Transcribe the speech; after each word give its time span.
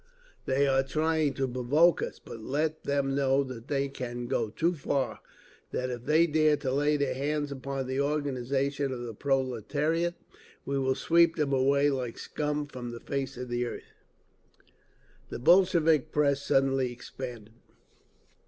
They 0.47 0.67
are 0.67 0.81
trying 0.81 1.35
to 1.35 1.47
provoke 1.47 2.01
us. 2.01 2.17
But 2.17 2.39
let 2.41 2.85
them 2.85 3.13
know 3.13 3.43
that 3.43 3.67
they 3.67 3.87
can 3.87 4.25
go 4.25 4.49
too 4.49 4.73
far—that 4.73 5.91
if 5.91 6.05
they 6.05 6.25
dare 6.25 6.57
to 6.57 6.71
lay 6.73 6.97
their 6.97 7.13
hands 7.13 7.51
upon 7.51 7.85
the 7.85 8.01
organisations 8.01 8.91
of 8.93 9.01
the 9.03 9.13
proletariat 9.13 10.15
we 10.65 10.79
will 10.79 10.95
sweep 10.95 11.35
them 11.35 11.53
away 11.53 11.91
like 11.91 12.17
scum 12.17 12.65
from 12.65 12.89
the 12.89 12.99
face 12.99 13.37
of 13.37 13.47
the 13.49 13.63
earth!" 13.67 13.93
The 15.29 15.37
Bolshevik 15.37 16.11
press 16.11 16.41
suddenly 16.41 16.91
expanded. 16.91 17.53